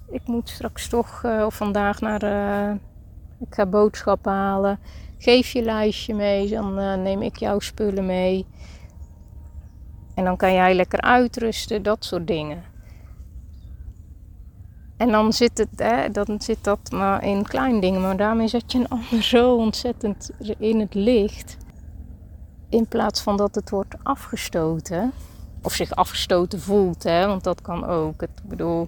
ik 0.10 0.28
moet 0.28 0.50
straks 0.50 0.88
toch 0.88 1.24
uh, 1.26 1.44
of 1.46 1.56
vandaag 1.56 2.02
naar 2.02 2.24
uh, 2.24 2.76
ik 3.40 3.56
ga 3.56 3.66
boodschappen 3.66 4.32
halen. 4.32 4.80
Geef 5.18 5.52
je 5.52 5.62
lijstje 5.62 6.14
mee, 6.14 6.50
dan 6.50 6.80
uh, 6.80 6.96
neem 6.96 7.22
ik 7.22 7.38
jouw 7.38 7.60
spullen 7.60 8.06
mee. 8.06 8.46
En 10.16 10.24
dan 10.24 10.38
kan 10.38 10.54
jij 10.54 10.74
lekker 10.74 11.02
uitrusten, 11.02 11.84
dat 11.84 12.06
soort 12.06 12.28
dingen. 12.28 12.64
En 15.00 15.12
dan 15.12 15.34
zit, 15.34 15.58
het, 15.58 15.70
hè, 15.76 16.10
dan 16.10 16.42
zit 16.42 16.64
dat 16.64 16.92
maar 16.92 17.24
in 17.24 17.44
klein 17.44 17.80
dingen, 17.80 18.02
maar 18.02 18.18
daarmee 18.18 18.48
zet 18.48 18.72
je 18.72 18.80
een 18.80 18.90
ander 18.98 19.24
zo 19.24 19.56
ontzettend 19.56 20.30
in 20.58 20.80
het 20.80 20.94
licht. 20.94 21.58
In 22.70 22.88
plaats 22.88 23.22
van 23.22 23.38
dat 23.38 23.56
het 23.56 23.70
wordt 23.70 23.96
afgestoten, 24.04 25.12
of 25.62 25.74
zich 25.74 25.92
afgestoten 25.92 26.62
voelt, 26.62 27.04
hè, 27.04 27.28
want 27.28 27.44
dat 27.44 27.62
kan 27.62 27.86
ook. 27.86 28.22
Ik 28.22 28.30
bedoel, 28.44 28.88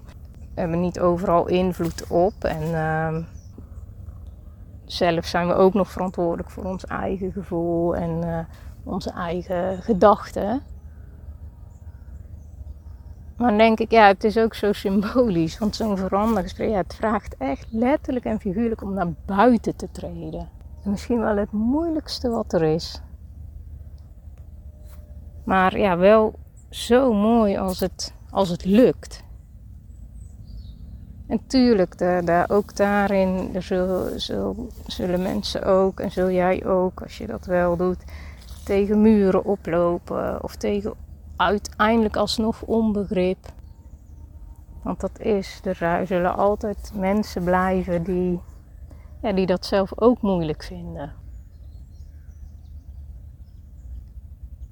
we 0.54 0.60
hebben 0.60 0.80
niet 0.80 1.00
overal 1.00 1.46
invloed 1.46 2.06
op. 2.06 2.44
En 2.44 2.62
uh, 2.62 3.16
zelf 4.84 5.26
zijn 5.26 5.48
we 5.48 5.54
ook 5.54 5.74
nog 5.74 5.90
verantwoordelijk 5.90 6.50
voor 6.50 6.64
ons 6.64 6.84
eigen 6.86 7.32
gevoel 7.32 7.96
en 7.96 8.20
uh, 8.24 8.38
onze 8.84 9.10
eigen 9.10 9.82
gedachten. 9.82 10.62
Maar 13.42 13.50
dan 13.50 13.60
denk 13.60 13.80
ik, 13.80 13.90
ja, 13.90 14.06
het 14.06 14.24
is 14.24 14.38
ook 14.38 14.54
zo 14.54 14.72
symbolisch. 14.72 15.58
Want 15.58 15.76
zo'n 15.76 15.96
verandergesprek, 15.96 16.74
het 16.74 16.94
vraagt 16.94 17.36
echt 17.36 17.66
letterlijk 17.70 18.24
en 18.24 18.40
figuurlijk 18.40 18.82
om 18.82 18.94
naar 18.94 19.12
buiten 19.26 19.76
te 19.76 19.88
treden. 19.90 20.48
En 20.84 20.90
misschien 20.90 21.18
wel 21.18 21.36
het 21.36 21.52
moeilijkste 21.52 22.28
wat 22.28 22.52
er 22.52 22.62
is. 22.62 23.02
Maar 25.44 25.78
ja, 25.78 25.96
wel 25.96 26.34
zo 26.70 27.12
mooi 27.12 27.56
als 27.56 27.80
het, 27.80 28.14
als 28.30 28.48
het 28.48 28.64
lukt. 28.64 29.24
En 31.26 31.46
tuurlijk, 31.46 31.98
de, 31.98 32.44
ook 32.48 32.76
daarin 32.76 33.50
zullen, 33.58 34.20
zullen, 34.20 34.70
zullen 34.86 35.22
mensen 35.22 35.64
ook, 35.64 36.00
en 36.00 36.10
zul 36.10 36.30
jij 36.30 36.66
ook, 36.66 37.02
als 37.02 37.18
je 37.18 37.26
dat 37.26 37.46
wel 37.46 37.76
doet, 37.76 38.04
tegen 38.64 39.00
muren 39.00 39.44
oplopen 39.44 40.42
of 40.42 40.56
tegen 40.56 40.94
uiteindelijk 41.46 42.16
alsnog 42.16 42.62
onbegrip. 42.62 43.46
Want 44.82 45.00
dat 45.00 45.18
is, 45.18 45.60
er 45.64 46.06
zullen 46.06 46.36
altijd 46.36 46.92
mensen 46.94 47.44
blijven 47.44 48.02
die, 48.02 48.40
ja, 49.22 49.32
die 49.32 49.46
dat 49.46 49.66
zelf 49.66 50.00
ook 50.00 50.22
moeilijk 50.22 50.62
vinden. 50.62 51.12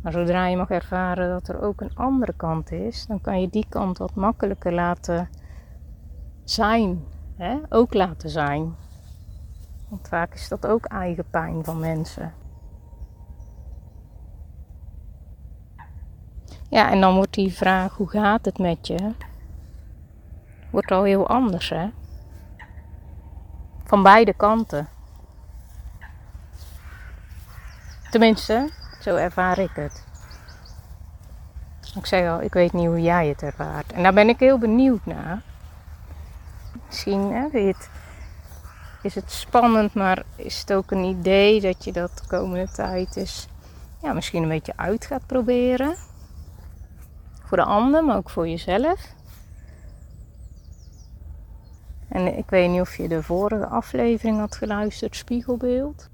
Maar 0.03 0.13
zodra 0.13 0.47
je 0.47 0.57
mag 0.57 0.71
ervaren 0.71 1.29
dat 1.29 1.49
er 1.49 1.63
ook 1.63 1.81
een 1.81 1.95
andere 1.95 2.33
kant 2.37 2.73
is, 2.73 3.07
dan 3.07 3.21
kan 3.21 3.41
je 3.41 3.49
die 3.49 3.67
kant 3.69 3.99
wat 3.99 4.15
makkelijker 4.15 4.73
laten 4.73 5.29
zijn. 6.45 7.05
Hè? 7.37 7.59
Ook 7.69 7.95
laten 7.95 8.31
zijn. 8.31 8.75
Want 9.89 10.09
vaak 10.09 10.35
is 10.35 10.49
dat 10.49 10.67
ook 10.67 10.85
eigen 10.85 11.25
pijn 11.31 11.65
van 11.65 11.79
mensen. 11.79 12.33
Ja, 16.71 16.91
en 16.91 17.01
dan 17.01 17.15
wordt 17.15 17.35
die 17.35 17.53
vraag, 17.53 17.97
hoe 17.97 18.09
gaat 18.09 18.45
het 18.45 18.59
met 18.59 18.87
je? 18.87 19.13
Wordt 20.71 20.91
al 20.91 21.03
heel 21.03 21.29
anders, 21.29 21.69
hè? 21.69 21.91
Van 23.85 24.03
beide 24.03 24.35
kanten. 24.35 24.89
Tenminste, 28.11 28.71
zo 29.01 29.17
ervaar 29.17 29.59
ik 29.59 29.71
het. 29.75 30.05
Ik 31.95 32.07
zeg 32.07 32.31
al, 32.31 32.43
ik 32.43 32.53
weet 32.53 32.73
niet 32.73 32.87
hoe 32.87 33.03
jij 33.03 33.29
het 33.29 33.43
ervaart. 33.43 33.93
En 33.93 34.03
daar 34.03 34.15
ben 34.15 34.29
ik 34.29 34.39
heel 34.39 34.59
benieuwd 34.59 35.07
naar. 35.07 35.43
Misschien 36.87 37.33
hè, 37.33 37.67
het, 37.67 37.91
is 39.03 39.15
het 39.15 39.31
spannend, 39.31 39.95
maar 39.95 40.23
is 40.37 40.61
het 40.61 40.73
ook 40.73 40.91
een 40.91 41.05
idee 41.05 41.61
dat 41.61 41.85
je 41.85 41.93
dat 41.93 42.19
de 42.19 42.27
komende 42.27 42.69
tijd 42.73 43.17
is, 43.17 43.49
ja, 44.03 44.13
misschien 44.13 44.43
een 44.43 44.49
beetje 44.49 44.77
uit 44.77 45.07
gaat 45.07 45.27
proberen? 45.27 46.09
Voor 47.51 47.59
de 47.59 47.65
ander, 47.65 48.05
maar 48.05 48.17
ook 48.17 48.31
voor 48.31 48.49
jezelf. 48.49 49.15
En 52.09 52.37
ik 52.37 52.51
weet 52.51 52.71
niet 52.71 52.81
of 52.81 52.97
je 52.97 53.09
de 53.09 53.23
vorige 53.23 53.67
aflevering 53.67 54.39
had 54.39 54.57
geluisterd, 54.57 55.17
Spiegelbeeld. 55.17 56.09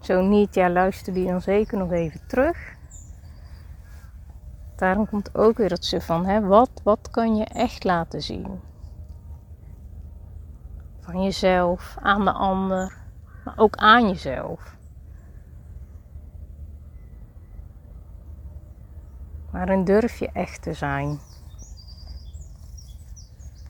Zo 0.00 0.20
niet, 0.20 0.54
ja, 0.54 0.70
luister 0.70 1.14
die 1.14 1.26
dan 1.26 1.40
zeker 1.40 1.78
nog 1.78 1.92
even 1.92 2.20
terug. 2.26 2.74
Daarom 4.76 5.08
komt 5.08 5.34
ook 5.34 5.56
weer 5.56 5.68
dat 5.68 5.84
ze 5.84 6.00
van, 6.00 6.26
hè, 6.26 6.40
wat, 6.40 6.70
wat 6.82 7.10
kan 7.10 7.36
je 7.36 7.44
echt 7.44 7.84
laten 7.84 8.22
zien? 8.22 8.60
Van 11.00 11.22
jezelf, 11.22 11.96
aan 12.00 12.24
de 12.24 12.32
ander, 12.32 12.96
maar 13.44 13.58
ook 13.58 13.76
aan 13.76 14.08
jezelf. 14.08 14.76
Waarin 19.54 19.84
durf 19.84 20.18
je 20.18 20.30
echt 20.32 20.62
te 20.62 20.72
zijn? 20.72 21.18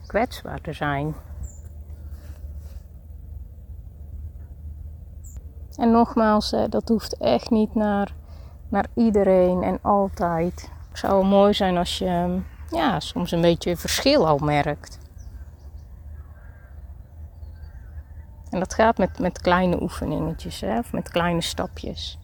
Kwetsbaar 0.07 0.61
te 0.61 0.73
zijn. 0.73 1.15
En 5.75 5.91
nogmaals, 5.91 6.55
dat 6.69 6.87
hoeft 6.89 7.17
echt 7.17 7.49
niet 7.49 7.75
naar, 7.75 8.13
naar 8.69 8.85
iedereen 8.93 9.63
en 9.63 9.79
altijd. 9.81 10.69
Het 10.89 10.99
zou 10.99 11.25
mooi 11.25 11.53
zijn 11.53 11.77
als 11.77 11.97
je 11.97 12.41
ja, 12.69 12.99
soms 12.99 13.31
een 13.31 13.41
beetje 13.41 13.77
verschil 13.77 14.27
al 14.27 14.37
merkt. 14.37 14.99
En 18.49 18.59
dat 18.59 18.73
gaat 18.73 18.97
met, 18.97 19.19
met 19.19 19.41
kleine 19.41 19.81
oefeningetjes, 19.81 20.61
hè, 20.61 20.79
of 20.79 20.91
met 20.91 21.09
kleine 21.09 21.41
stapjes. 21.41 22.19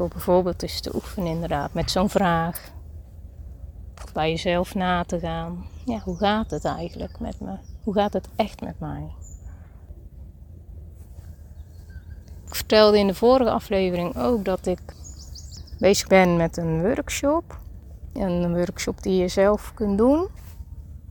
Door 0.00 0.08
bijvoorbeeld 0.08 0.62
eens 0.62 0.80
te 0.80 0.94
oefenen 0.94 1.30
inderdaad 1.30 1.72
met 1.72 1.90
zo'n 1.90 2.08
vraag. 2.08 2.70
Bij 4.12 4.30
jezelf 4.30 4.74
na 4.74 5.04
te 5.04 5.18
gaan. 5.18 5.66
Ja, 5.84 5.98
hoe 5.98 6.16
gaat 6.16 6.50
het 6.50 6.64
eigenlijk 6.64 7.18
met 7.18 7.40
me? 7.40 7.56
Hoe 7.82 7.94
gaat 7.94 8.12
het 8.12 8.28
echt 8.36 8.60
met 8.60 8.80
mij? 8.80 9.12
Ik 12.46 12.54
vertelde 12.54 12.98
in 12.98 13.06
de 13.06 13.14
vorige 13.14 13.50
aflevering 13.50 14.16
ook 14.16 14.44
dat 14.44 14.66
ik 14.66 14.80
bezig 15.78 16.08
ben 16.08 16.36
met 16.36 16.56
een 16.56 16.82
workshop. 16.82 17.58
Een 18.12 18.54
workshop 18.54 19.02
die 19.02 19.20
je 19.20 19.28
zelf 19.28 19.72
kunt 19.74 19.98
doen. 19.98 20.28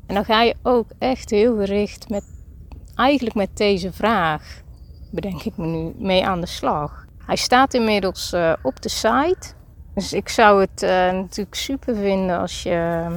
En 0.05 0.15
dan 0.15 0.25
ga 0.25 0.41
je 0.41 0.55
ook 0.61 0.87
echt 0.97 1.29
heel 1.29 1.55
gericht 1.55 2.09
met, 2.09 2.23
eigenlijk 2.95 3.35
met 3.35 3.57
deze 3.57 3.93
vraag, 3.93 4.61
bedenk 5.11 5.43
ik 5.43 5.57
me 5.57 5.65
nu, 5.65 5.93
mee 5.97 6.25
aan 6.25 6.41
de 6.41 6.47
slag. 6.47 7.07
Hij 7.29 7.37
staat 7.37 7.73
inmiddels 7.73 8.33
uh, 8.33 8.53
op 8.61 8.81
de 8.81 8.89
site. 8.89 9.53
Dus 9.93 10.13
ik 10.13 10.29
zou 10.29 10.61
het 10.61 10.83
uh, 10.83 10.89
natuurlijk 10.89 11.55
super 11.55 11.95
vinden 11.95 12.39
als 12.39 12.63
je 12.63 13.07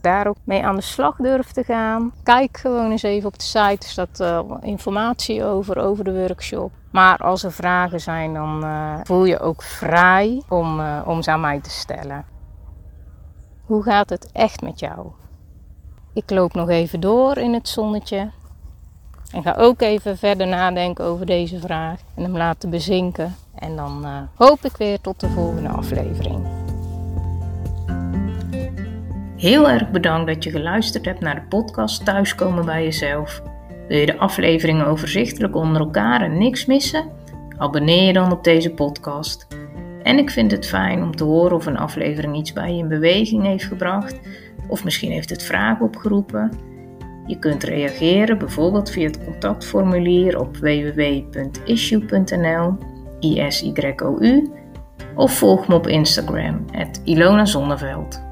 daar 0.00 0.26
ook 0.26 0.36
mee 0.44 0.64
aan 0.64 0.76
de 0.76 0.82
slag 0.82 1.16
durft 1.16 1.54
te 1.54 1.64
gaan. 1.64 2.12
Kijk 2.22 2.56
gewoon 2.56 2.90
eens 2.90 3.02
even 3.02 3.28
op 3.28 3.38
de 3.38 3.44
site. 3.44 3.58
Er 3.60 3.88
staat 3.88 4.20
uh, 4.20 4.40
informatie 4.60 5.44
over, 5.44 5.78
over 5.78 6.04
de 6.04 6.12
workshop. 6.12 6.72
Maar 6.90 7.18
als 7.18 7.42
er 7.42 7.52
vragen 7.52 8.00
zijn, 8.00 8.34
dan 8.34 8.64
voel 9.04 9.24
je 9.24 9.40
ook 9.40 9.62
vrij 9.62 10.42
om, 10.48 10.80
om 11.04 11.22
ze 11.22 11.30
aan 11.30 11.40
mij 11.40 11.60
te 11.60 11.70
stellen. 11.70 12.24
Hoe 13.64 13.82
gaat 13.82 14.10
het 14.10 14.32
echt 14.32 14.62
met 14.62 14.78
jou? 14.78 15.06
Ik 16.12 16.30
loop 16.30 16.54
nog 16.54 16.68
even 16.68 17.00
door 17.00 17.36
in 17.36 17.54
het 17.54 17.68
zonnetje. 17.68 18.30
En 19.32 19.42
ga 19.42 19.54
ook 19.58 19.80
even 19.80 20.18
verder 20.18 20.46
nadenken 20.46 21.04
over 21.04 21.26
deze 21.26 21.60
vraag. 21.60 22.00
En 22.14 22.22
hem 22.22 22.36
laten 22.36 22.70
bezinken. 22.70 23.34
En 23.64 23.76
dan 23.76 24.00
uh, 24.02 24.18
hoop 24.34 24.64
ik 24.64 24.76
weer 24.76 25.00
tot 25.00 25.20
de 25.20 25.28
volgende 25.28 25.68
aflevering. 25.68 26.46
Heel 29.36 29.70
erg 29.70 29.90
bedankt 29.90 30.26
dat 30.26 30.44
je 30.44 30.50
geluisterd 30.50 31.04
hebt 31.04 31.20
naar 31.20 31.34
de 31.34 31.46
podcast 31.48 32.04
Thuiskomen 32.04 32.64
bij 32.64 32.82
jezelf. 32.82 33.42
Wil 33.88 33.98
je 33.98 34.06
de 34.06 34.18
afleveringen 34.18 34.86
overzichtelijk 34.86 35.56
onder 35.56 35.80
elkaar 35.80 36.20
en 36.20 36.38
niks 36.38 36.66
missen? 36.66 37.04
Abonneer 37.56 38.06
je 38.06 38.12
dan 38.12 38.32
op 38.32 38.44
deze 38.44 38.70
podcast. 38.70 39.46
En 40.02 40.18
ik 40.18 40.30
vind 40.30 40.50
het 40.50 40.66
fijn 40.66 41.02
om 41.02 41.16
te 41.16 41.24
horen 41.24 41.56
of 41.56 41.66
een 41.66 41.78
aflevering 41.78 42.36
iets 42.36 42.52
bij 42.52 42.72
je 42.72 42.78
in 42.78 42.88
beweging 42.88 43.42
heeft 43.42 43.64
gebracht 43.64 44.20
of 44.68 44.84
misschien 44.84 45.10
heeft 45.10 45.30
het 45.30 45.42
vragen 45.42 45.86
opgeroepen. 45.86 46.50
Je 47.26 47.38
kunt 47.38 47.62
reageren 47.62 48.38
bijvoorbeeld 48.38 48.90
via 48.90 49.06
het 49.06 49.24
contactformulier 49.24 50.38
op 50.40 50.56
www.issue.nl, 50.56 51.52
ISYOU, 53.24 54.52
of 55.14 55.38
volg 55.38 55.68
me 55.68 55.74
op 55.74 55.86
Instagram, 55.86 56.64
Ilona 57.04 57.44
Zonneveld. 57.44 58.22